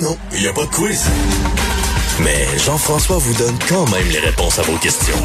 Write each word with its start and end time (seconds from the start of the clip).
Ben 0.00 0.06
non, 0.06 0.16
il 0.32 0.40
n'y 0.40 0.48
a 0.48 0.52
pas 0.52 0.64
de 0.64 0.70
quiz. 0.70 1.04
Mais 2.20 2.46
Jean-François 2.58 3.18
vous 3.18 3.34
donne 3.34 3.56
quand 3.68 3.88
même 3.90 4.08
les 4.08 4.18
réponses 4.18 4.58
à 4.58 4.62
vos 4.62 4.76
questions. 4.78 5.16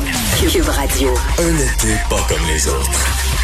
Cube 0.52 0.68
Radio. 0.68 1.14
Un 1.40 1.56
été 1.56 1.96
pas 2.10 2.26
comme 2.28 2.46
les 2.48 2.68
autres. 2.68 3.35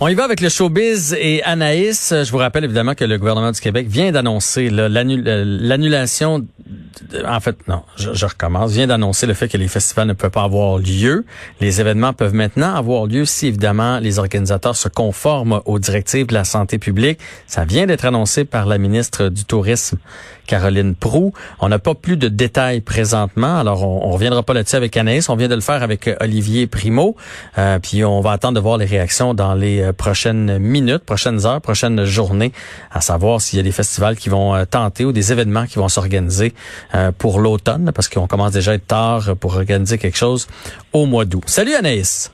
On 0.00 0.06
y 0.06 0.14
va 0.14 0.22
avec 0.22 0.40
le 0.40 0.48
showbiz 0.48 1.12
et 1.18 1.42
Anaïs. 1.42 2.14
Je 2.16 2.30
vous 2.30 2.38
rappelle 2.38 2.62
évidemment 2.62 2.94
que 2.94 3.04
le 3.04 3.18
gouvernement 3.18 3.50
du 3.50 3.60
Québec 3.60 3.88
vient 3.88 4.12
d'annoncer 4.12 4.70
l'annulation. 4.70 6.46
En 7.26 7.40
fait, 7.40 7.56
non, 7.66 7.82
je, 7.96 8.24
recommence. 8.24 8.70
Vient 8.70 8.86
d'annoncer 8.86 9.26
le 9.26 9.34
fait 9.34 9.48
que 9.48 9.56
les 9.56 9.66
festivals 9.66 10.06
ne 10.06 10.12
peuvent 10.12 10.30
pas 10.30 10.44
avoir 10.44 10.78
lieu. 10.78 11.24
Les 11.60 11.80
événements 11.80 12.12
peuvent 12.12 12.34
maintenant 12.34 12.76
avoir 12.76 13.06
lieu 13.06 13.24
si 13.24 13.48
évidemment 13.48 13.98
les 13.98 14.20
organisateurs 14.20 14.76
se 14.76 14.88
conforment 14.88 15.62
aux 15.64 15.80
directives 15.80 16.26
de 16.28 16.34
la 16.34 16.44
santé 16.44 16.78
publique. 16.78 17.18
Ça 17.48 17.64
vient 17.64 17.86
d'être 17.86 18.04
annoncé 18.04 18.44
par 18.44 18.66
la 18.66 18.78
ministre 18.78 19.30
du 19.30 19.44
Tourisme, 19.44 19.98
Caroline 20.46 20.94
Prou. 20.94 21.32
On 21.58 21.68
n'a 21.68 21.80
pas 21.80 21.96
plus 21.96 22.16
de 22.16 22.28
détails 22.28 22.82
présentement. 22.82 23.58
Alors, 23.58 23.82
on, 23.82 24.06
on 24.06 24.10
reviendra 24.12 24.44
pas 24.44 24.54
là-dessus 24.54 24.76
avec 24.76 24.96
Anaïs. 24.96 25.28
On 25.28 25.34
vient 25.34 25.48
de 25.48 25.56
le 25.56 25.60
faire 25.60 25.82
avec 25.82 26.08
Olivier 26.20 26.68
Primo. 26.68 27.16
Euh, 27.56 27.80
puis 27.80 28.04
on 28.04 28.20
va 28.20 28.32
attendre 28.32 28.54
de 28.54 28.60
voir 28.60 28.76
les 28.76 28.86
réactions 28.86 29.34
dans 29.34 29.54
les 29.54 29.87
euh, 29.88 29.92
prochaines 29.92 30.58
minutes, 30.58 31.04
prochaines 31.04 31.46
heures, 31.46 31.60
prochaines 31.60 32.04
journées, 32.04 32.52
à 32.90 33.00
savoir 33.00 33.40
s'il 33.40 33.56
y 33.58 33.60
a 33.60 33.62
des 33.62 33.72
festivals 33.72 34.16
qui 34.16 34.28
vont 34.28 34.54
euh, 34.54 34.64
tenter 34.64 35.04
ou 35.04 35.12
des 35.12 35.32
événements 35.32 35.66
qui 35.66 35.78
vont 35.78 35.88
s'organiser 35.88 36.54
euh, 36.94 37.12
pour 37.16 37.40
l'automne, 37.40 37.90
parce 37.94 38.08
qu'on 38.08 38.26
commence 38.26 38.52
déjà 38.52 38.72
à 38.72 38.74
être 38.74 38.86
tard 38.86 39.36
pour 39.40 39.56
organiser 39.56 39.98
quelque 39.98 40.16
chose 40.16 40.46
au 40.92 41.06
mois 41.06 41.24
d'août. 41.24 41.44
Salut 41.46 41.74
Anaïs. 41.74 42.32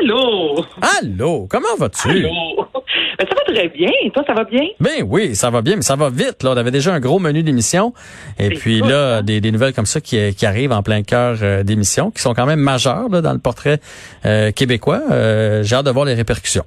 Allô? 0.00 0.64
Allô, 1.00 1.46
comment 1.48 1.76
vas-tu? 1.78 2.08
Allô? 2.08 2.66
Ben, 3.18 3.26
ça 3.28 3.34
va 3.34 3.52
très 3.52 3.68
bien. 3.68 3.90
Toi, 4.14 4.22
ça 4.26 4.32
va 4.32 4.44
bien? 4.44 4.62
Ben 4.78 5.04
oui, 5.04 5.34
ça 5.34 5.50
va 5.50 5.60
bien, 5.60 5.76
mais 5.76 5.82
ça 5.82 5.96
va 5.96 6.08
vite. 6.08 6.42
Là. 6.44 6.52
On 6.52 6.56
avait 6.56 6.70
déjà 6.70 6.94
un 6.94 7.00
gros 7.00 7.18
menu 7.18 7.42
d'émission. 7.42 7.92
Et 8.38 8.50
puis 8.50 8.80
là, 8.80 9.16
hein? 9.16 9.22
des, 9.22 9.40
nouvelles 9.50 9.72
comme 9.72 9.86
ça 9.86 10.00
qui, 10.00 10.34
qui 10.34 10.46
arrivent 10.46 10.72
en 10.72 10.82
plein 10.82 11.02
cœur 11.02 11.64
d'émission, 11.64 12.12
qui 12.12 12.22
sont 12.22 12.34
quand 12.34 12.46
même 12.46 12.60
majeures 12.60 13.08
dans 13.08 13.32
le 13.32 13.40
portrait 13.40 13.80
québécois. 14.54 15.02
J'ai 15.62 15.74
hâte 15.74 15.86
de 15.86 15.90
voir 15.90 16.04
les 16.04 16.14
répercussions. 16.14 16.64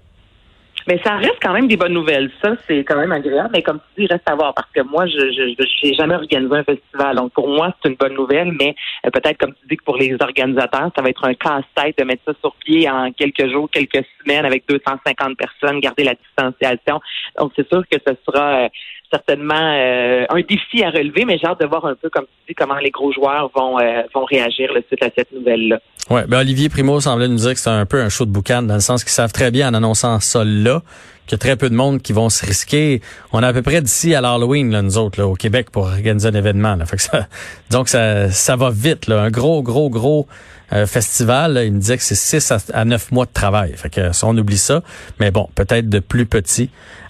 Mais 0.88 1.00
ça 1.04 1.16
reste 1.16 1.38
quand 1.42 1.54
même 1.54 1.68
des 1.68 1.78
bonnes 1.78 1.94
nouvelles. 1.94 2.32
Ça, 2.42 2.54
c'est 2.68 2.84
quand 2.84 2.98
même 2.98 3.12
agréable. 3.12 3.50
Mais 3.54 3.62
comme 3.62 3.80
tu 3.96 4.02
dis, 4.02 4.08
reste 4.08 4.28
à 4.30 4.36
voir 4.36 4.54
parce 4.54 4.70
que 4.74 4.82
moi, 4.82 5.06
je 5.06 5.32
je, 5.32 5.94
jamais 5.94 6.16
organisé 6.16 6.56
un 6.56 6.64
festival. 6.64 7.16
Donc 7.16 7.34
pour 7.34 7.48
moi, 7.48 7.74
c'est 7.82 7.90
une 7.90 7.96
bonne 7.96 8.14
nouvelle. 8.14 8.52
Mais 8.60 8.76
euh, 9.06 9.10
peut-être, 9.10 9.38
comme 9.38 9.54
tu 9.54 9.68
dis, 9.70 9.78
que 9.78 9.84
pour 9.84 9.98
les 9.98 10.16
organisateurs, 10.20 10.92
ça 10.96 11.02
va 11.02 11.10
être 11.10 11.26
un 11.26 11.34
casse-tête 11.34 11.98
de 11.98 12.04
mettre 12.04 12.24
ça 12.26 12.34
sur 12.40 12.56
pied 12.56 12.90
en 12.90 13.12
quelques 13.12 13.50
jours, 13.52 13.70
quelques 13.70 14.06
semaines 14.22 14.46
avec 14.46 14.64
250 14.68 15.38
personnes, 15.38 15.80
garder 15.80 16.04
la 16.04 16.16
distanciation. 16.16 17.00
Donc 17.38 17.52
c'est 17.56 17.68
sûr 17.68 17.84
que 17.90 17.98
ce 18.06 18.14
sera 18.26 18.66
euh, 18.66 18.70
certainement 19.12 19.54
euh, 19.56 20.26
un 20.30 20.42
défi 20.42 20.84
à 20.84 20.90
relever, 20.90 21.26
mais 21.26 21.38
j'ai 21.38 21.48
hâte 21.48 21.60
de 21.60 21.66
voir 21.66 21.86
un 21.86 21.96
peu, 21.96 22.10
comme 22.10 22.26
tu 22.26 22.50
dis, 22.50 22.56
comment 22.56 22.78
les 22.78 22.92
gros 22.92 23.12
joueurs 23.12 23.52
vont 23.54 23.78
vont 24.14 24.26
réagir 24.26 24.72
là, 24.74 24.80
suite 24.88 25.04
à 25.04 25.10
cette 25.16 25.32
nouvelle-là. 25.32 25.80
Ouais, 26.10 26.26
ben 26.28 26.40
Olivier 26.40 26.70
Primo 26.70 27.00
semblait 27.00 27.28
nous 27.28 27.36
dire 27.36 27.54
que 27.54 27.60
c'est 27.60 27.70
un 27.70 27.86
peu 27.86 28.02
un 28.02 28.10
show 28.10 28.26
de 28.26 28.32
boucan 28.32 28.62
dans 28.64 28.76
le 28.76 28.80
sens 28.80 29.04
qu'ils 29.04 29.12
savent 29.12 29.34
très 29.34 29.52
bien 29.52 29.70
en 29.70 29.74
annonçant 29.74 30.20
ça 30.20 30.44
là 30.44 30.71
a 30.72 31.38
très 31.38 31.56
peu 31.56 31.70
de 31.70 31.76
monde 31.76 32.02
qui 32.02 32.14
vont 32.14 32.30
se 32.30 32.46
risquer. 32.46 33.02
On 33.32 33.42
est 33.42 33.46
à 33.46 33.54
peu 33.54 33.62
près 33.62 33.82
d'ici 33.82 34.14
à 34.16 34.22
l'Halloween 34.22 34.72
là, 34.72 34.82
nous 34.82 34.98
autres 34.98 35.20
là, 35.20 35.28
au 35.28 35.36
Québec 35.36 35.70
pour 35.72 35.84
organiser 35.84 36.28
un 36.28 36.34
événement. 36.34 36.76
Là. 36.76 36.86
Donc 37.72 37.90
ça 37.90 38.30
ça 38.30 38.56
va 38.56 38.70
vite 38.70 39.08
là, 39.08 39.22
un 39.22 39.30
gros 39.30 39.64
gros 39.64 39.90
gros 39.90 40.28
euh, 40.74 40.86
festival. 40.86 41.62
il 41.66 41.74
me 41.74 41.80
disait 41.80 41.98
que 41.98 42.04
c'est 42.04 42.16
6 42.16 42.54
à, 42.74 42.86
9 42.86 43.12
mois 43.12 43.26
de 43.26 43.34
travail. 43.34 43.74
Fait 43.76 43.90
que 43.90 44.14
ça, 44.14 44.28
on 44.28 44.38
oublie 44.38 44.58
ça, 44.58 44.84
mais 45.20 45.32
bon, 45.32 45.50
peut-être 45.56 45.90
de 45.90 46.00
plus 46.00 46.26
petit 46.26 46.70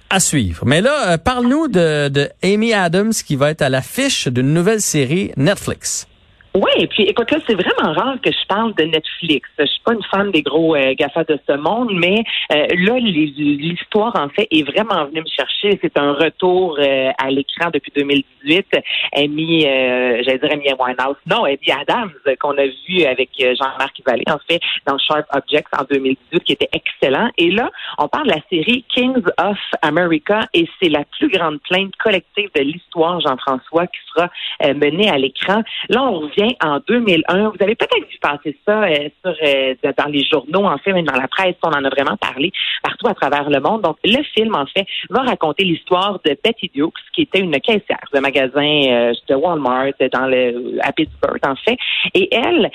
à 0.09 0.19
suivre. 0.19 0.65
Mais 0.65 0.81
là, 0.81 1.11
euh, 1.11 1.17
parle-nous 1.17 1.67
de, 1.67 2.09
de 2.09 2.29
Amy 2.43 2.73
Adams 2.73 3.13
qui 3.13 3.35
va 3.35 3.51
être 3.51 3.61
à 3.61 3.69
l'affiche 3.69 4.27
d'une 4.27 4.53
nouvelle 4.53 4.81
série 4.81 5.31
Netflix. 5.37 6.07
Oui, 6.53 6.69
et 6.75 6.87
puis 6.87 7.03
écoute, 7.03 7.31
là, 7.31 7.37
c'est 7.47 7.55
vraiment 7.55 7.93
rare 7.93 8.17
que 8.21 8.29
je 8.29 8.45
parle 8.45 8.73
de 8.75 8.83
Netflix. 8.83 9.49
Je 9.57 9.65
suis 9.65 9.79
pas 9.85 9.93
une 9.93 10.03
fan 10.11 10.31
des 10.31 10.41
gros 10.41 10.75
euh, 10.75 10.93
GAFA 10.95 11.23
de 11.23 11.39
ce 11.47 11.53
monde, 11.53 11.91
mais 11.93 12.25
euh, 12.51 12.67
là, 12.77 12.99
l'histoire, 12.99 14.13
en 14.17 14.27
fait, 14.27 14.49
est 14.51 14.63
vraiment 14.63 15.05
venue 15.05 15.21
me 15.21 15.29
chercher. 15.33 15.79
C'est 15.81 15.97
un 15.97 16.11
retour 16.11 16.77
euh, 16.77 17.11
à 17.17 17.29
l'écran 17.29 17.69
depuis 17.73 17.93
2018. 17.95 18.67
Amy, 19.15 19.65
euh, 19.65 20.21
j'allais 20.25 20.39
dire 20.39 20.49
Amy 20.51 20.65
Winehouse. 20.77 21.15
Non, 21.25 21.45
Amy 21.45 21.71
Adams, 21.71 22.11
qu'on 22.41 22.57
a 22.57 22.65
vu 22.65 23.05
avec 23.05 23.29
Jean-Marc 23.37 24.01
Vallée, 24.05 24.25
en 24.29 24.39
fait, 24.45 24.59
dans 24.85 24.97
Sharp 24.97 25.27
Objects 25.33 25.67
en 25.79 25.85
2018, 25.89 26.43
qui 26.43 26.51
était 26.51 26.69
excellent. 26.73 27.29
Et 27.37 27.49
là, 27.49 27.69
on 27.97 28.09
parle 28.09 28.27
de 28.27 28.33
la 28.33 28.41
série 28.49 28.83
Kings 28.93 29.23
of 29.41 29.57
America, 29.83 30.41
et 30.53 30.67
c'est 30.81 30.89
la 30.89 31.05
plus 31.17 31.29
grande 31.29 31.61
plainte 31.61 31.95
collective 31.95 32.49
de 32.55 32.61
l'histoire, 32.61 33.21
Jean-François, 33.21 33.87
qui 33.87 33.99
sera 34.13 34.29
menée 34.73 35.09
à 35.09 35.17
l'écran. 35.17 35.63
Là, 35.87 36.03
on 36.03 36.19
revient 36.19 36.40
en 36.63 36.79
2001. 36.87 37.49
Vous 37.49 37.57
avez 37.59 37.75
peut-être 37.75 38.07
vu 38.09 38.17
passer 38.21 38.57
ça 38.65 38.83
euh, 38.83 39.09
sur, 39.23 39.35
euh, 39.43 39.75
dans 39.97 40.09
les 40.09 40.23
journaux, 40.23 40.65
en 40.65 40.77
fait, 40.77 40.93
même 40.93 41.05
dans 41.05 41.19
la 41.19 41.27
presse. 41.27 41.55
On 41.63 41.69
en 41.69 41.83
a 41.83 41.89
vraiment 41.89 42.17
parlé 42.17 42.51
partout 42.83 43.07
à 43.07 43.13
travers 43.13 43.49
le 43.49 43.59
monde. 43.59 43.81
Donc, 43.81 43.97
le 44.03 44.23
film, 44.23 44.55
en 44.55 44.65
fait, 44.65 44.85
va 45.09 45.21
raconter 45.21 45.63
l'histoire 45.63 46.19
de 46.25 46.37
Betty 46.43 46.71
Dukes, 46.73 46.93
qui 47.13 47.23
était 47.23 47.39
une 47.39 47.59
caissière 47.59 48.07
de 48.13 48.19
magasin 48.19 48.81
euh, 48.89 49.13
de 49.27 49.35
Walmart 49.35 49.93
dans 50.13 50.27
le, 50.27 50.79
à 50.81 50.91
Pittsburgh, 50.91 51.39
en 51.43 51.55
fait. 51.55 51.77
Et 52.13 52.29
elle 52.33 52.69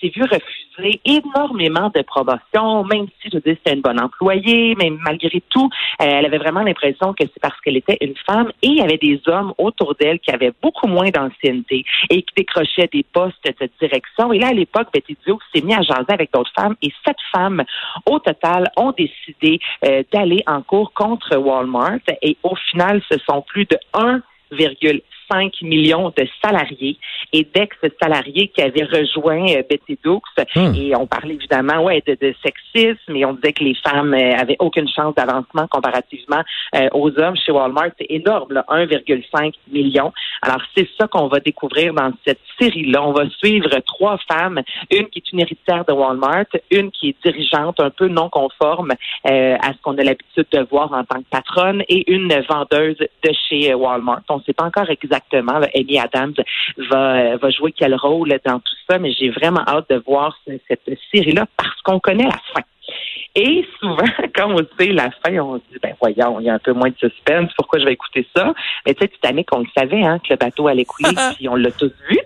s'est 0.00 0.12
vue 0.14 0.22
refuser 0.22 1.00
énormément 1.04 1.90
de 1.94 2.02
promotions, 2.02 2.84
même 2.84 3.06
si, 3.20 3.30
je 3.32 3.38
dis, 3.38 3.56
c'était 3.56 3.74
une 3.74 3.82
bonne 3.82 4.00
employée, 4.00 4.74
mais 4.78 4.90
malgré 4.90 5.42
tout, 5.50 5.68
elle 5.98 6.24
avait 6.24 6.38
vraiment 6.38 6.62
l'impression 6.62 7.12
que 7.12 7.24
c'est 7.24 7.40
parce 7.40 7.58
qu'elle 7.60 7.76
était 7.76 7.98
une 8.00 8.14
femme 8.26 8.50
et 8.62 8.68
il 8.68 8.76
y 8.76 8.80
avait 8.80 8.98
des 8.98 9.20
hommes 9.26 9.52
autour 9.58 9.94
d'elle 9.94 10.18
qui 10.20 10.30
avaient 10.30 10.52
beaucoup 10.62 10.86
moins 10.86 11.10
d'ancienneté 11.10 11.84
et 12.08 12.22
qui 12.22 12.34
décrochaient 12.36 12.88
des 12.92 13.04
poste 13.12 13.44
de 13.44 13.70
direction. 13.80 14.32
Et 14.32 14.38
là, 14.38 14.48
à 14.48 14.52
l'époque, 14.52 14.88
Betty 14.92 15.16
Duke 15.26 15.40
s'est 15.54 15.62
mis 15.62 15.74
à 15.74 15.82
jaser 15.82 16.12
avec 16.12 16.32
d'autres 16.32 16.52
femmes 16.56 16.76
et 16.82 16.92
sept 17.04 17.16
femmes, 17.32 17.62
au 18.06 18.18
total, 18.18 18.70
ont 18.76 18.92
décidé 18.92 19.60
euh, 19.84 20.02
d'aller 20.12 20.42
en 20.46 20.62
cours 20.62 20.92
contre 20.92 21.36
Walmart. 21.36 22.00
Et 22.22 22.36
au 22.42 22.54
final, 22.56 23.02
ce 23.10 23.18
sont 23.18 23.42
plus 23.42 23.66
de 23.66 23.78
1,5 23.94 25.02
5 25.30 25.62
millions 25.62 26.12
de 26.16 26.26
salariés 26.42 26.98
et 27.32 27.44
d'ex-salariés 27.44 28.48
qui 28.48 28.62
avaient 28.62 28.84
rejoint 28.84 29.46
euh, 29.50 29.62
Betty 29.68 29.98
Dukes. 30.04 30.22
Hmm. 30.56 30.74
Et 30.74 30.96
on 30.96 31.06
parlait 31.06 31.34
évidemment 31.34 31.84
ouais, 31.84 32.02
de, 32.06 32.34
sexisme 32.42 33.14
et 33.14 33.24
on 33.24 33.34
disait 33.34 33.52
que 33.52 33.64
les 33.64 33.74
femmes 33.74 34.14
euh, 34.14 34.34
avaient 34.36 34.56
aucune 34.58 34.88
chance 34.88 35.14
d'avancement 35.14 35.66
comparativement 35.68 36.42
euh, 36.74 36.88
aux 36.92 37.16
hommes 37.18 37.36
chez 37.36 37.52
Walmart. 37.52 37.90
C'est 37.98 38.06
énorme, 38.10 38.62
1,5 38.68 39.52
million. 39.72 40.12
Alors, 40.42 40.62
c'est 40.76 40.88
ça 40.98 41.06
qu'on 41.06 41.28
va 41.28 41.40
découvrir 41.40 41.94
dans 41.94 42.12
cette 42.26 42.40
série-là. 42.58 43.02
On 43.02 43.12
va 43.12 43.28
suivre 43.30 43.70
trois 43.86 44.18
femmes, 44.28 44.60
une 44.90 45.08
qui 45.08 45.20
est 45.20 45.32
une 45.32 45.40
héritière 45.40 45.84
de 45.84 45.92
Walmart, 45.92 46.46
une 46.70 46.90
qui 46.90 47.10
est 47.10 47.16
dirigeante 47.24 47.80
un 47.80 47.90
peu 47.90 48.08
non 48.08 48.28
conforme 48.28 48.92
à 49.24 49.72
ce 49.72 49.82
qu'on 49.82 49.96
a 49.98 50.02
l'habitude 50.02 50.46
de 50.52 50.66
voir 50.70 50.92
en 50.92 51.04
tant 51.04 51.18
que 51.18 51.28
patronne 51.30 51.82
et 51.88 52.10
une 52.10 52.32
vendeuse 52.48 52.96
de 52.98 53.32
chez 53.48 53.74
Walmart. 53.74 54.22
On 54.28 54.38
ne 54.38 54.42
sait 54.42 54.52
pas 54.52 54.64
encore 54.64 54.88
exactement 54.88 55.19
exactement 55.20 55.60
Amy 55.74 55.98
Adams 55.98 56.34
va, 56.90 57.36
va 57.36 57.50
jouer 57.50 57.72
quel 57.72 57.94
rôle 57.94 58.38
dans 58.44 58.58
tout 58.58 58.74
ça, 58.88 58.98
mais 58.98 59.12
j'ai 59.12 59.30
vraiment 59.30 59.62
hâte 59.66 59.90
de 59.90 60.02
voir 60.06 60.38
cette 60.46 60.90
série-là 61.12 61.46
parce 61.56 61.80
qu'on 61.82 62.00
connaît 62.00 62.24
la 62.24 62.40
fin. 62.54 62.62
Et 63.34 63.64
souvent, 63.78 64.04
quand 64.34 64.50
on 64.52 64.58
sait 64.78 64.92
la 64.92 65.10
fin, 65.24 65.38
on 65.38 65.56
se 65.56 65.62
dit, 65.72 65.78
ben 65.82 65.94
voyons, 66.00 66.40
il 66.40 66.46
y 66.46 66.50
a 66.50 66.54
un 66.54 66.58
peu 66.58 66.72
moins 66.72 66.90
de 66.90 66.96
suspense, 66.96 67.50
pourquoi 67.56 67.78
je 67.78 67.84
vais 67.84 67.92
écouter 67.92 68.26
ça? 68.34 68.52
Mais 68.86 68.94
tu 68.94 69.02
sais, 69.02 69.08
Titanic, 69.08 69.48
on 69.52 69.60
le 69.60 69.66
savait, 69.76 70.02
hein, 70.02 70.18
que 70.18 70.32
le 70.32 70.36
bateau 70.36 70.68
allait 70.68 70.84
couler, 70.84 71.14
puis 71.36 71.48
on 71.48 71.56
l'a 71.56 71.70
tous 71.70 71.92
vu. 72.08 72.18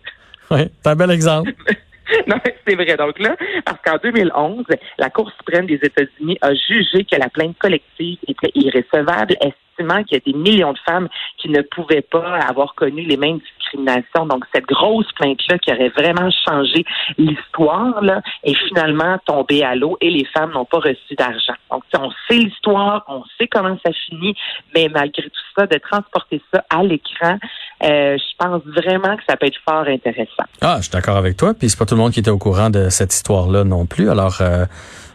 Oui, 0.51 0.61
c'est 0.83 0.91
un 0.91 0.97
bel 0.97 1.11
exemple. 1.11 1.53
non, 2.27 2.37
c'est 2.67 2.75
vrai. 2.75 2.97
Donc 2.97 3.19
là, 3.19 3.37
parce 3.65 3.81
qu'en 3.85 3.99
2011, 4.03 4.65
la 4.99 5.11
Cour 5.11 5.31
suprême 5.39 5.67
des 5.67 5.81
États-Unis 5.83 6.39
a 6.41 6.55
jugé 6.55 7.05
que 7.05 7.17
la 7.17 7.29
plainte 7.29 7.59
collective 7.59 8.19
était 8.27 8.51
irrécevable, 8.55 9.37
qu'il 9.77 10.13
y 10.13 10.17
a 10.17 10.33
des 10.33 10.39
millions 10.39 10.73
de 10.73 10.79
femmes 10.87 11.09
qui 11.39 11.49
ne 11.49 11.63
pouvaient 11.63 12.03
pas 12.03 12.39
avoir 12.39 12.75
connu 12.75 13.03
les 13.03 13.17
mêmes 13.17 13.39
discriminations. 13.59 14.27
Donc, 14.27 14.45
cette 14.55 14.67
grosse 14.67 15.11
plainte-là 15.13 15.59
qui 15.59 15.73
aurait 15.73 15.91
vraiment 15.91 16.31
changé 16.31 16.85
l'histoire, 17.19 18.03
est 18.43 18.55
finalement 18.69 19.19
tombée 19.27 19.63
à 19.63 19.75
l'eau 19.75 19.97
et 20.01 20.11
les 20.11 20.25
femmes 20.27 20.53
n'ont 20.53 20.65
pas 20.65 20.79
reçu 20.79 21.15
d'argent. 21.19 21.55
Donc, 21.71 21.83
on 21.97 22.11
sait 22.29 22.39
l'histoire, 22.39 23.05
on 23.09 23.23
sait 23.39 23.49
comment 23.49 23.77
ça 23.85 23.93
finit, 23.93 24.35
mais 24.75 24.89
malgré 24.89 25.25
tout 25.25 25.43
ça, 25.57 25.67
de 25.67 25.79
transporter 25.79 26.41
ça 26.53 26.65
à 26.71 26.83
l'écran, 26.83 27.39
euh, 27.83 28.17
je 28.17 28.37
pense 28.39 28.63
vraiment 28.65 29.17
que 29.17 29.23
ça 29.29 29.37
peut 29.37 29.47
être 29.47 29.61
fort 29.69 29.87
intéressant. 29.87 30.45
Ah, 30.61 30.77
je 30.79 30.83
suis 30.83 30.93
d'accord 30.93 31.17
avec 31.17 31.37
toi. 31.37 31.55
Puis 31.55 31.71
c'est 31.71 31.79
pas 31.79 31.87
tout 31.87 31.95
le 31.95 32.01
monde 32.01 32.13
qui 32.13 32.21
était 32.21 32.31
au 32.31 32.39
courant 32.39 32.71
de 32.71 32.89
cette 32.89 33.13
histoire-là 33.13 33.65
non 33.65 33.87
plus. 33.87 34.11
Alors, 34.11 34.39
euh, 34.41 34.65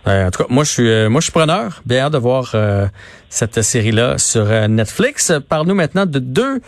euh, 0.10 0.28
en 0.28 0.32
tout 0.32 0.44
cas, 0.44 0.48
moi 0.50 0.64
je 0.64 0.70
suis, 0.70 1.10
moi 1.10 1.22
je 1.22 1.26
suis 1.26 1.32
preneur. 1.32 1.82
Bien 1.86 2.06
hâte 2.06 2.14
de 2.14 2.18
voir 2.18 2.56
cette 3.30 3.62
série-là 3.62 4.18
sur 4.18 4.46
Netflix. 4.68 5.32
Parle-nous 5.48 5.76
maintenant 5.76 6.06
de 6.06 6.20
deux 6.20 6.62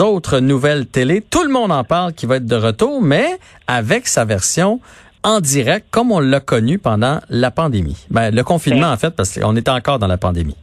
autres 0.00 0.40
nouvelles 0.40 0.86
télé. 0.86 1.22
Tout 1.22 1.44
le 1.44 1.50
monde 1.50 1.72
en 1.72 1.84
parle 1.84 2.12
qui 2.12 2.26
va 2.26 2.36
être 2.36 2.46
de 2.46 2.56
retour, 2.56 3.00
mais 3.00 3.38
avec 3.66 4.08
sa 4.08 4.24
version 4.24 4.80
en 5.22 5.40
direct, 5.40 5.86
comme 5.90 6.12
on 6.12 6.20
l'a 6.20 6.40
connu 6.40 6.78
pendant 6.78 7.20
la 7.28 7.50
pandémie. 7.50 7.96
Ben, 8.10 8.34
le 8.34 8.42
confinement, 8.44 8.88
ben. 8.88 8.92
en 8.92 8.96
fait, 8.96 9.10
parce 9.10 9.38
qu'on 9.38 9.56
était 9.56 9.70
encore 9.70 9.98
dans 9.98 10.06
la 10.06 10.16
pandémie. 10.16 10.56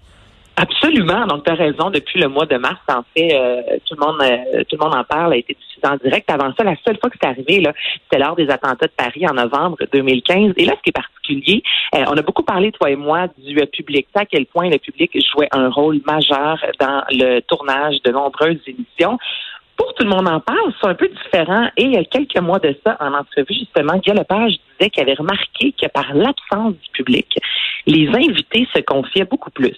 Absolument. 0.57 1.25
Donc, 1.27 1.43
tu 1.43 1.51
as 1.51 1.55
raison. 1.55 1.89
Depuis 1.89 2.19
le 2.19 2.29
mois 2.29 2.45
de 2.45 2.57
mars, 2.57 2.79
en 2.87 3.03
fait, 3.15 3.33
euh, 3.33 3.61
tout 3.85 3.95
le 3.99 4.05
monde 4.05 4.21
euh, 4.21 4.63
tout 4.69 4.77
le 4.79 4.85
monde 4.85 4.95
en 4.95 5.03
parle, 5.03 5.33
a 5.33 5.37
été 5.37 5.53
diffusé 5.53 5.85
en 5.85 5.97
direct. 5.97 6.29
Avant 6.29 6.53
ça, 6.57 6.63
la 6.63 6.75
seule 6.85 6.97
fois 6.99 7.09
que 7.09 7.17
c'est 7.21 7.27
arrivé, 7.27 7.61
c'était 8.03 8.23
lors 8.23 8.35
des 8.35 8.49
attentats 8.49 8.87
de 8.87 8.93
Paris 8.95 9.27
en 9.27 9.33
novembre 9.33 9.77
2015. 9.91 10.53
Et 10.55 10.65
là, 10.65 10.73
ce 10.77 10.81
qui 10.81 10.89
est 10.89 10.93
particulier, 10.93 11.63
euh, 11.95 12.05
on 12.07 12.17
a 12.17 12.21
beaucoup 12.21 12.43
parlé, 12.43 12.71
toi 12.71 12.89
et 12.89 12.95
moi, 12.95 13.27
du 13.37 13.55
public, 13.67 14.07
à 14.15 14.25
quel 14.25 14.45
point 14.45 14.69
le 14.69 14.77
public 14.77 15.11
jouait 15.33 15.49
un 15.51 15.69
rôle 15.69 15.99
majeur 16.05 16.63
dans 16.79 17.03
le 17.09 17.41
tournage 17.41 18.01
de 18.03 18.11
nombreuses 18.11 18.59
émissions 18.65 19.17
pour 19.77 19.93
tout 19.93 20.05
le 20.05 20.09
monde 20.09 20.27
en 20.29 20.39
parle, 20.39 20.73
c'est 20.79 20.87
un 20.87 20.95
peu 20.95 21.09
différent. 21.09 21.67
Et 21.75 21.83
il 21.83 21.93
y 21.93 21.97
a 21.97 22.05
quelques 22.05 22.39
mois 22.39 22.59
de 22.59 22.73
ça, 22.85 22.95
en 23.01 23.13
entrevue, 23.13 23.53
justement, 23.53 23.97
Guy 23.97 24.11
Lepage 24.11 24.53
disait 24.79 24.89
qu'il 24.89 25.03
avait 25.03 25.15
remarqué 25.15 25.73
que 25.73 25.87
par 25.87 26.13
l'absence 26.13 26.75
du 26.75 26.89
public, 26.93 27.27
les 27.85 28.07
invités 28.07 28.67
se 28.73 28.79
confiaient 28.81 29.25
beaucoup 29.25 29.51
plus. 29.51 29.77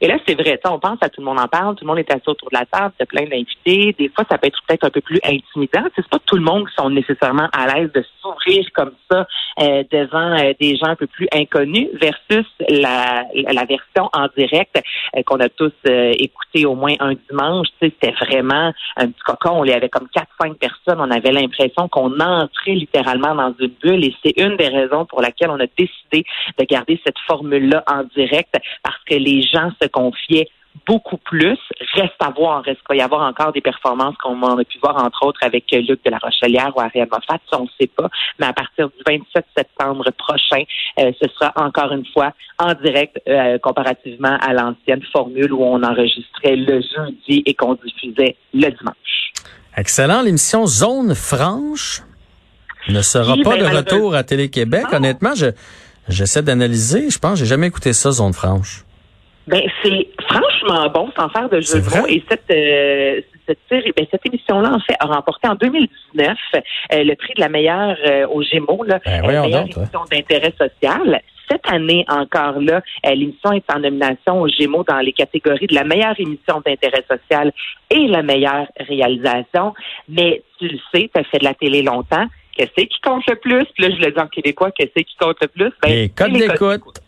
Et 0.00 0.08
là, 0.08 0.18
c'est 0.26 0.34
vrai, 0.34 0.58
on 0.64 0.78
pense 0.78 0.98
à 1.00 1.08
tout 1.08 1.20
le 1.20 1.26
monde 1.26 1.40
en 1.40 1.48
parle, 1.48 1.74
tout 1.76 1.84
le 1.84 1.88
monde 1.88 1.98
est 1.98 2.10
assis 2.10 2.28
autour 2.28 2.50
de 2.50 2.56
la 2.56 2.66
table, 2.66 2.92
c'est 2.98 3.06
plein 3.06 3.24
d'invités. 3.24 3.94
Des 3.98 4.08
fois, 4.08 4.24
ça 4.30 4.38
peut 4.38 4.46
être 4.48 4.58
peut-être 4.66 4.84
un 4.84 4.90
peu 4.90 5.00
plus 5.00 5.20
intimidant. 5.24 5.84
C'est 5.94 6.06
pas 6.08 6.18
tout 6.24 6.36
le 6.36 6.42
monde 6.42 6.68
qui 6.68 6.74
sont 6.74 6.90
nécessairement 6.90 7.48
à 7.52 7.66
l'aise 7.66 7.90
de 7.92 8.04
s'ouvrir 8.20 8.66
comme 8.74 8.92
ça 9.10 9.26
euh, 9.60 9.84
devant 9.90 10.36
euh, 10.38 10.52
des 10.60 10.76
gens 10.76 10.88
un 10.88 10.96
peu 10.96 11.06
plus 11.06 11.28
inconnus 11.32 11.88
versus 11.94 12.46
la, 12.68 13.24
la 13.34 13.64
version 13.64 14.10
en 14.12 14.28
direct 14.36 14.82
euh, 15.16 15.22
qu'on 15.22 15.40
a 15.40 15.48
tous 15.48 15.72
écouté 15.84 16.66
au 16.66 16.74
moins 16.74 16.94
un 17.00 17.14
dimanche. 17.30 17.68
C'était 17.80 18.12
vraiment 18.12 18.72
un 18.96 19.08
petit 19.08 19.22
cocon. 19.24 19.60
On 19.60 19.64
y 19.64 19.72
avait 19.72 19.88
comme 19.88 20.08
quatre, 20.08 20.30
cinq 20.40 20.56
personnes. 20.58 21.00
On 21.00 21.10
avait 21.10 21.32
l'impression 21.32 21.88
qu'on 21.88 22.18
entrait 22.20 22.72
littéralement 22.72 23.34
dans 23.34 23.54
une 23.58 23.72
bulle 23.82 24.04
et 24.04 24.14
c'est 24.24 24.38
une 24.38 24.56
des 24.56 24.68
raisons 24.68 25.06
pour 25.06 25.20
laquelle 25.22 25.50
on 25.50 25.60
a 25.60 25.66
décidé 25.78 26.24
de 26.58 26.64
garder 26.64 27.00
cette 27.04 27.18
formule-là 27.26 27.84
en 27.86 28.04
direct 28.14 28.54
parce 28.82 29.02
que 29.06 29.14
les 29.14 29.42
gens 29.42 29.70
se 29.80 29.85
confiait 29.86 30.48
beaucoup 30.86 31.16
plus. 31.16 31.58
Reste 31.94 32.14
à 32.20 32.30
voir, 32.30 32.66
est-ce 32.66 32.78
qu'il 32.78 32.88
va 32.90 32.96
y 32.96 33.00
avoir 33.00 33.22
encore 33.22 33.52
des 33.52 33.60
performances 33.60 34.16
qu'on 34.22 34.40
a 34.42 34.64
pu 34.64 34.78
voir, 34.82 34.96
entre 35.02 35.24
autres, 35.26 35.40
avec 35.42 35.64
Luc 35.72 36.04
de 36.04 36.10
la 36.10 36.18
Rochelière 36.18 36.72
ou 36.76 36.80
Ariel 36.80 37.08
Moffat, 37.10 37.38
ça, 37.50 37.58
on 37.58 37.64
ne 37.64 37.68
sait 37.80 37.86
pas. 37.86 38.08
Mais 38.38 38.46
à 38.46 38.52
partir 38.52 38.88
du 38.88 38.96
27 39.06 39.44
septembre 39.56 40.10
prochain, 40.18 40.62
euh, 40.98 41.12
ce 41.20 41.28
sera 41.30 41.52
encore 41.56 41.92
une 41.92 42.06
fois 42.12 42.32
en 42.58 42.74
direct 42.74 43.20
euh, 43.28 43.58
comparativement 43.58 44.36
à 44.40 44.52
l'ancienne 44.52 45.02
formule 45.12 45.52
où 45.52 45.62
on 45.62 45.82
enregistrait 45.82 46.56
le 46.56 46.80
jeudi 46.80 47.42
et 47.46 47.54
qu'on 47.54 47.74
diffusait 47.74 48.36
le 48.52 48.70
dimanche. 48.70 49.32
Excellent. 49.76 50.22
L'émission 50.22 50.66
Zone 50.66 51.14
franche 51.14 52.02
ne 52.88 53.02
sera 53.02 53.34
pas 53.42 53.56
ben, 53.56 53.70
de 53.70 53.76
retour 53.76 54.14
à 54.14 54.22
Télé-Québec. 54.22 54.86
Honnêtement, 54.92 55.34
je 55.34 55.46
j'essaie 56.08 56.42
d'analyser. 56.42 57.10
Je 57.10 57.18
pense 57.18 57.38
j'ai 57.38 57.46
jamais 57.46 57.66
écouté 57.66 57.92
ça, 57.92 58.10
Zone 58.10 58.32
franche. 58.32 58.85
Ben 59.46 59.62
c'est 59.82 60.08
franchement 60.28 60.90
bon, 60.90 61.10
sans 61.16 61.28
faire 61.28 61.48
de 61.48 61.60
jeu 61.60 61.80
de 61.80 61.96
mots. 61.96 62.06
Et 62.08 62.22
cette 62.28 62.50
euh, 62.50 63.20
cette 63.46 63.58
série, 63.68 63.92
ben, 63.96 64.04
cette 64.10 64.26
émission-là 64.26 64.72
en 64.72 64.80
fait 64.80 64.96
a 64.98 65.06
remporté 65.06 65.46
en 65.46 65.54
2019 65.54 66.36
euh, 66.54 66.60
le 66.90 67.14
prix 67.14 67.34
de 67.34 67.40
la 67.40 67.48
meilleure 67.48 67.96
euh, 68.04 68.26
au 68.26 68.42
Gémeaux, 68.42 68.82
là, 68.82 68.98
ben, 69.04 69.24
meilleure 69.24 69.46
émission 69.46 70.00
d'intérêt 70.10 70.52
social. 70.58 71.20
Cette 71.48 71.70
année 71.70 72.04
encore 72.08 72.58
là, 72.60 72.82
l'émission 73.04 73.52
est 73.52 73.70
en 73.72 73.78
nomination 73.78 74.40
au 74.40 74.48
Gémeaux 74.48 74.82
dans 74.82 74.98
les 74.98 75.12
catégories 75.12 75.68
de 75.68 75.76
la 75.76 75.84
meilleure 75.84 76.18
émission 76.18 76.60
d'intérêt 76.66 77.04
social 77.08 77.52
et 77.88 78.08
la 78.08 78.24
meilleure 78.24 78.66
réalisation. 78.80 79.72
Mais 80.08 80.42
tu 80.58 80.66
le 80.66 80.78
sais, 80.92 81.08
tu 81.14 81.20
as 81.20 81.22
fait 81.22 81.38
de 81.38 81.44
la 81.44 81.54
télé 81.54 81.82
longtemps. 81.82 82.26
Qu'est-ce 82.56 82.86
qui 82.86 83.00
compte 83.00 83.22
le 83.28 83.36
plus? 83.36 83.64
Puis 83.74 83.84
là, 83.84 83.90
je 83.96 84.04
le 84.04 84.10
dis 84.10 84.18
en 84.18 84.26
québécois, 84.26 84.72
qu'est-ce 84.72 85.00
qui 85.04 85.16
compte 85.20 85.36
le 85.40 85.46
plus? 85.46 85.72
Ben, 85.82 85.90
les 85.90 86.08
codes 86.08 86.32
d'écoute 86.32 87.00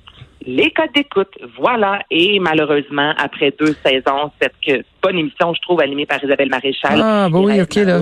les 0.47 0.71
codes 0.71 0.93
d'écoute. 0.95 1.33
Voilà. 1.59 2.01
Et 2.11 2.39
malheureusement, 2.41 3.13
après 3.19 3.53
deux 3.59 3.75
saisons, 3.85 4.31
cette 4.41 4.85
bonne 5.03 5.19
émission, 5.19 5.53
je 5.55 5.61
trouve, 5.63 5.81
animée 5.81 6.07
par 6.07 6.23
Isabelle 6.23 6.49
Maréchal. 6.49 7.01
Ah, 7.03 7.29
bah 7.31 7.39
oui, 7.39 7.61
OK, 7.61 7.75
là. 7.77 8.01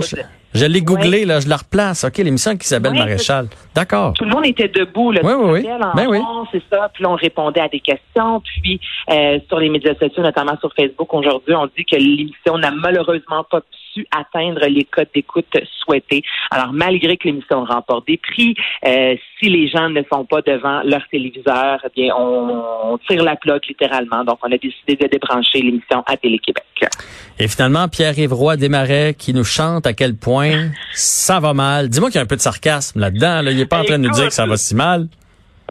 Je, 0.53 0.65
l'ai 0.65 0.81
googlé, 0.81 1.25
là, 1.25 1.39
je 1.39 1.49
la 1.49 1.57
replace. 1.57 2.03
OK, 2.03 2.17
l'émission 2.17 2.51
avec 2.51 2.63
Isabelle 2.63 2.93
Maréchal. 2.93 3.47
D'accord. 3.75 4.13
Tout 4.13 4.23
le 4.23 4.31
monde 4.31 4.45
était 4.45 4.67
debout, 4.67 5.11
là. 5.11 5.21
Oui, 5.23 5.33
oui, 5.37 5.61
oui. 5.61 5.69
Ben 5.95 6.07
oui. 6.07 6.19
C'est 6.51 6.63
ça. 6.71 6.89
Puis 6.93 7.03
là, 7.03 7.09
on 7.11 7.15
répondait 7.15 7.61
à 7.61 7.67
des 7.67 7.79
questions. 7.79 8.41
Puis, 8.41 8.79
euh, 9.11 9.39
sur 9.47 9.59
les 9.59 9.69
médias 9.69 9.95
sociaux, 9.95 10.23
notamment 10.23 10.57
sur 10.59 10.73
Facebook, 10.73 11.13
aujourd'hui, 11.13 11.53
on 11.53 11.67
dit 11.77 11.85
que 11.85 11.95
l'émission 11.95 12.57
n'a 12.57 12.71
malheureusement 12.71 13.43
pas 13.49 13.61
atteindre 14.11 14.65
les 14.67 14.83
codes 14.83 15.09
d'écoute 15.13 15.45
souhaités. 15.83 16.23
Alors, 16.51 16.73
malgré 16.73 17.17
que 17.17 17.27
l'émission 17.27 17.63
remporte 17.63 18.07
des 18.07 18.17
prix, 18.17 18.55
euh, 18.85 19.15
si 19.39 19.49
les 19.49 19.67
gens 19.67 19.89
ne 19.89 20.01
sont 20.11 20.25
pas 20.25 20.41
devant 20.41 20.81
leur 20.83 21.07
téléviseur, 21.09 21.79
eh 21.85 21.89
bien, 21.95 22.13
on, 22.15 22.97
tire 23.07 23.23
la 23.23 23.35
plaque 23.35 23.67
littéralement. 23.67 24.23
Donc, 24.23 24.39
on 24.43 24.51
a 24.51 24.57
décidé 24.57 24.95
de 24.95 25.07
débrancher 25.07 25.59
l'émission 25.59 26.03
à 26.05 26.17
Télé-Québec. 26.17 26.63
Et 27.39 27.47
finalement, 27.47 27.87
Pierre-Yves 27.87 28.33
Roy 28.33 28.57
Desmarais 28.57 29.15
qui 29.17 29.33
nous 29.33 29.43
chante 29.43 29.85
à 29.85 29.93
quel 29.93 30.15
point 30.15 30.69
ça 30.93 31.39
va 31.39 31.53
mal. 31.53 31.89
Dis-moi 31.89 32.09
qu'il 32.09 32.17
y 32.17 32.19
a 32.19 32.23
un 32.23 32.27
peu 32.27 32.35
de 32.35 32.41
sarcasme 32.41 32.99
là-dedans. 32.99 33.41
Là. 33.41 33.51
Il 33.51 33.57
n'est 33.57 33.65
pas 33.65 33.79
en 33.79 33.83
train 33.83 33.99
de 33.99 34.07
nous 34.07 34.13
dire 34.13 34.27
que 34.27 34.33
ça 34.33 34.45
va 34.45 34.57
si 34.57 34.75
mal. 34.75 35.07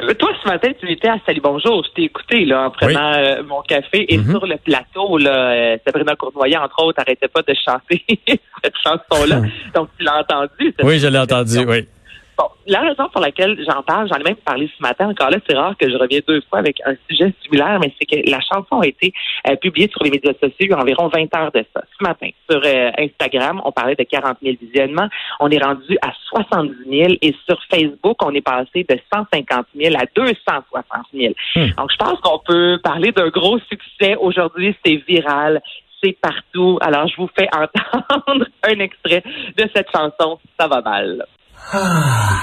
Euh, 0.02 0.12
toi, 0.14 0.30
ce 0.42 0.48
matin, 0.48 0.68
tu 0.78 0.90
étais 0.90 1.08
à 1.08 1.16
Salut 1.24 1.40
Bonjour. 1.42 1.82
Je 1.84 1.90
t'ai 1.94 2.02
écouté 2.02 2.44
là, 2.44 2.66
en 2.66 2.70
prenant 2.70 3.14
euh, 3.14 3.42
mon 3.44 3.62
café. 3.62 4.12
Et 4.12 4.18
mm-hmm. 4.18 4.30
sur 4.30 4.46
le 4.46 4.56
plateau, 4.56 5.16
là, 5.16 5.52
euh, 5.52 5.76
Sabrina 5.86 6.14
Cournoyer, 6.16 6.58
entre 6.58 6.84
autres, 6.84 7.00
arrêtait 7.00 7.28
pas 7.28 7.42
de 7.42 7.54
chanter 7.54 8.04
cette 8.62 8.74
chanson-là. 8.84 9.40
Donc, 9.74 9.88
tu 9.98 10.04
l'as 10.04 10.18
entendu. 10.18 10.74
Oui, 10.82 10.98
je 10.98 11.06
l'ai 11.06 11.18
entendu, 11.18 11.64
oui. 11.66 11.88
Bon, 12.36 12.48
la 12.66 12.80
raison 12.80 13.08
pour 13.08 13.22
laquelle 13.22 13.58
j'en 13.66 13.82
parle, 13.82 14.08
j'en 14.08 14.16
ai 14.16 14.22
même 14.22 14.36
parlé 14.36 14.70
ce 14.76 14.82
matin. 14.82 15.08
Encore 15.08 15.30
là, 15.30 15.38
c'est 15.48 15.56
rare 15.56 15.74
que 15.78 15.90
je 15.90 15.96
revienne 15.96 16.22
deux 16.28 16.42
fois 16.42 16.58
avec 16.58 16.80
un 16.84 16.94
sujet 17.08 17.32
similaire, 17.42 17.78
mais 17.80 17.94
c'est 17.98 18.04
que 18.04 18.30
la 18.30 18.40
chanson 18.40 18.80
a 18.80 18.86
été 18.86 19.14
euh, 19.48 19.56
publiée 19.56 19.88
sur 19.88 20.02
les 20.02 20.10
médias 20.10 20.34
sociaux 20.34 20.52
il 20.60 20.70
y 20.70 20.72
a 20.74 20.78
environ 20.78 21.08
20 21.08 21.34
heures 21.34 21.52
de 21.52 21.64
ça. 21.74 21.82
Ce 21.98 22.04
matin, 22.04 22.28
sur 22.50 22.60
euh, 22.62 22.90
Instagram, 22.98 23.62
on 23.64 23.72
parlait 23.72 23.94
de 23.94 24.02
40 24.02 24.36
000 24.42 24.56
visionnements. 24.60 25.08
On 25.40 25.50
est 25.50 25.62
rendu 25.62 25.96
à 26.02 26.12
70 26.28 26.74
000 26.90 27.14
et 27.22 27.34
sur 27.48 27.58
Facebook, 27.70 28.18
on 28.22 28.34
est 28.34 28.42
passé 28.42 28.84
de 28.86 28.98
150 29.14 29.66
000 29.74 29.94
à 29.96 30.04
260 30.14 30.84
000. 31.14 31.32
Hmm. 31.54 31.70
Donc, 31.78 31.90
je 31.90 31.96
pense 31.96 32.20
qu'on 32.20 32.38
peut 32.40 32.78
parler 32.82 33.12
d'un 33.12 33.28
gros 33.28 33.58
succès. 33.60 34.16
Aujourd'hui, 34.20 34.76
c'est 34.84 34.96
viral 35.08 35.62
c'est 36.04 36.12
partout. 36.20 36.78
Alors, 36.82 37.08
je 37.08 37.16
vous 37.16 37.30
fais 37.36 37.48
entendre 37.54 38.46
un 38.62 38.78
extrait 38.80 39.22
de 39.56 39.70
cette 39.74 39.88
chanson. 39.90 40.38
Ça 40.58 40.68
va 40.68 40.82
mal. 40.82 41.24
Ah, 41.72 42.40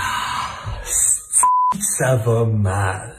ça 1.80 2.16
va 2.16 2.46
mal. 2.46 3.16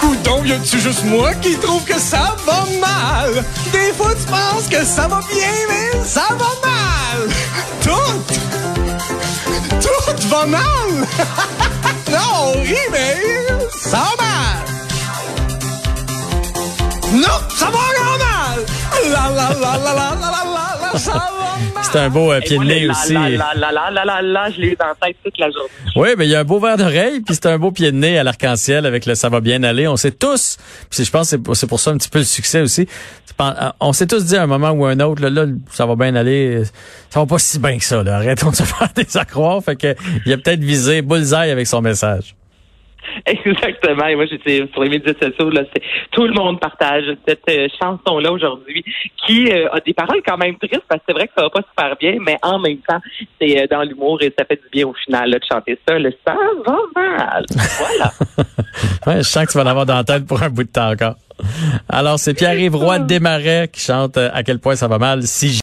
Coudon, 0.00 0.44
y 0.44 0.52
a-tu 0.52 0.80
juste 0.80 1.04
moi 1.04 1.34
qui 1.34 1.56
trouve 1.58 1.84
que 1.84 1.98
ça 1.98 2.36
va 2.46 2.64
mal? 2.80 3.44
Des 3.72 3.92
fois, 3.94 4.14
tu 4.14 4.26
penses 4.26 4.68
que 4.68 4.84
ça 4.84 5.08
va 5.08 5.20
bien, 5.32 5.52
mais 5.68 6.04
ça 6.04 6.28
va 6.30 6.52
mal! 6.68 7.28
Tout! 7.82 8.18
Tout 9.80 10.28
va 10.28 10.46
mal! 10.46 10.62
non, 12.10 12.18
on 12.44 12.52
rit, 12.62 12.88
mais 12.92 13.16
ça 13.78 13.98
va 13.98 14.24
mal! 14.24 14.64
Non, 17.12 17.38
ça 17.58 17.66
va 17.66 17.72
mal! 17.72 18.64
La 19.10 19.30
la 19.30 19.48
la 19.54 19.76
la 19.78 19.94
la 19.94 20.14
la 20.14 20.30
la 20.30 20.44
la, 20.44 20.59
c'est 20.96 21.98
un 21.98 22.08
beau 22.10 22.32
euh, 22.32 22.40
pied 22.40 22.58
de 22.58 22.64
nez 22.64 22.88
aussi. 22.88 23.12
Là, 23.12 23.54
là, 23.54 24.22
là, 24.22 24.50
je 24.50 24.60
l'ai 24.60 24.68
eu 24.68 24.76
dans 24.76 24.86
la 24.86 24.94
tête 24.94 25.16
toute 25.24 25.38
la 25.38 25.50
journée. 25.50 25.68
Oui, 25.96 26.08
mais 26.16 26.26
il 26.26 26.30
y 26.30 26.34
a 26.34 26.40
un 26.40 26.44
beau 26.44 26.58
verre 26.58 26.76
d'oreille, 26.76 27.20
puis 27.20 27.34
c'est 27.34 27.46
un 27.46 27.58
beau 27.58 27.70
pied 27.70 27.92
de 27.92 27.96
nez 27.96 28.18
à 28.18 28.24
l'arc-en-ciel 28.24 28.86
avec 28.86 29.06
le 29.06 29.14
ça 29.14 29.28
va 29.28 29.40
bien 29.40 29.62
aller. 29.62 29.86
On 29.88 29.96
sait 29.96 30.12
tous, 30.12 30.56
puis 30.90 31.04
je 31.04 31.10
pense 31.10 31.30
que 31.30 31.54
c'est 31.54 31.66
pour 31.66 31.80
ça 31.80 31.90
un 31.90 31.96
petit 31.96 32.08
peu 32.08 32.18
le 32.18 32.24
succès 32.24 32.60
aussi. 32.60 32.86
Euh, 33.40 33.70
on 33.80 33.92
s'est 33.92 34.06
tous 34.06 34.24
dit 34.24 34.36
à 34.36 34.42
un 34.42 34.46
moment 34.46 34.70
ou 34.70 34.84
un 34.84 35.00
autre, 35.00 35.22
là, 35.22 35.30
là, 35.30 35.46
ça 35.70 35.86
va 35.86 35.96
bien 35.96 36.14
aller, 36.14 36.62
ça 37.08 37.20
va 37.20 37.26
pas 37.26 37.38
si 37.38 37.58
bien 37.58 37.78
que 37.78 37.84
ça. 37.84 38.02
Là. 38.02 38.16
Arrêtons 38.16 38.50
de 38.50 38.56
se 38.56 38.62
faire 38.62 38.88
des 38.94 39.16
accrocs. 39.16 39.64
Fait 39.64 39.76
que 39.76 39.94
il 40.26 40.32
a 40.32 40.36
peut-être 40.36 40.62
visé 40.62 41.02
bullseye 41.02 41.50
avec 41.50 41.66
son 41.66 41.80
message. 41.80 42.34
Exactement. 43.26 44.06
Et 44.06 44.16
moi, 44.16 44.26
j'étais 44.26 44.66
sur 44.72 44.82
les 44.82 44.90
médias 44.90 45.14
sociaux. 45.20 45.50
Là, 45.50 45.62
tout 46.12 46.26
le 46.26 46.32
monde 46.32 46.60
partage 46.60 47.04
cette 47.26 47.48
euh, 47.48 47.68
chanson-là 47.80 48.32
aujourd'hui, 48.32 48.84
qui 49.26 49.50
euh, 49.50 49.70
a 49.72 49.80
des 49.80 49.94
paroles 49.94 50.22
quand 50.26 50.36
même 50.36 50.56
tristes 50.56 50.82
parce 50.88 51.00
que 51.00 51.06
c'est 51.08 51.14
vrai 51.14 51.26
que 51.26 51.32
ça 51.36 51.42
va 51.42 51.50
pas 51.50 51.62
super 51.68 51.96
bien, 51.96 52.16
mais 52.20 52.36
en 52.42 52.58
même 52.58 52.78
temps, 52.78 53.00
c'est 53.40 53.62
euh, 53.62 53.66
dans 53.70 53.82
l'humour 53.82 54.22
et 54.22 54.32
ça 54.36 54.44
fait 54.44 54.56
du 54.56 54.68
bien 54.70 54.86
au 54.86 54.94
final 54.94 55.30
de 55.30 55.40
chanter 55.50 55.78
ça. 55.86 55.98
Le 55.98 56.10
ça 56.26 56.34
va 56.66 56.76
mal. 56.94 57.44
Voilà. 57.78 58.12
ouais, 59.06 59.18
je 59.18 59.28
sens 59.28 59.46
que 59.46 59.52
tu 59.52 59.58
vas 59.58 59.64
l'avoir 59.64 59.86
dans 59.86 60.04
pour 60.26 60.42
un 60.42 60.50
bout 60.50 60.64
de 60.64 60.68
temps 60.68 60.90
encore. 60.90 61.14
Alors, 61.88 62.18
c'est 62.18 62.34
Pierre-Yves 62.34 62.76
Roy 62.76 62.98
Desmarais 62.98 63.68
qui 63.72 63.80
chante 63.80 64.18
à 64.18 64.42
quel 64.42 64.58
point 64.58 64.76
ça 64.76 64.88
va 64.88 64.98
mal. 64.98 65.22
Si 65.22 65.50